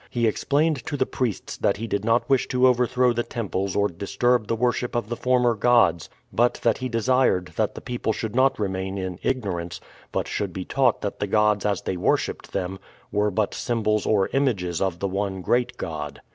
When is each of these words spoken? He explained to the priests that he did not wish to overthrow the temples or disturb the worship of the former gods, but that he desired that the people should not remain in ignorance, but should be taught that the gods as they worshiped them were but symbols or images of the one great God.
He 0.09 0.25
explained 0.25 0.83
to 0.87 0.97
the 0.97 1.05
priests 1.05 1.57
that 1.57 1.77
he 1.77 1.85
did 1.85 2.03
not 2.03 2.27
wish 2.27 2.47
to 2.47 2.65
overthrow 2.65 3.13
the 3.13 3.21
temples 3.21 3.75
or 3.75 3.87
disturb 3.87 4.47
the 4.47 4.55
worship 4.55 4.95
of 4.95 5.09
the 5.09 5.15
former 5.15 5.53
gods, 5.53 6.09
but 6.33 6.55
that 6.63 6.79
he 6.79 6.89
desired 6.89 7.53
that 7.55 7.75
the 7.75 7.81
people 7.81 8.11
should 8.11 8.35
not 8.35 8.57
remain 8.57 8.97
in 8.97 9.19
ignorance, 9.21 9.79
but 10.11 10.27
should 10.27 10.53
be 10.53 10.65
taught 10.65 11.01
that 11.01 11.19
the 11.19 11.27
gods 11.27 11.67
as 11.67 11.83
they 11.83 11.97
worshiped 11.97 12.51
them 12.51 12.79
were 13.11 13.29
but 13.29 13.53
symbols 13.53 14.07
or 14.07 14.29
images 14.33 14.81
of 14.81 14.97
the 14.97 15.07
one 15.07 15.43
great 15.43 15.77
God. 15.77 16.19